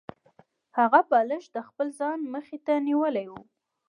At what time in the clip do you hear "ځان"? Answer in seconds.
1.99-2.19